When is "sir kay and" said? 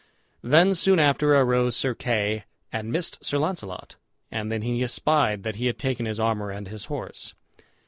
1.75-2.91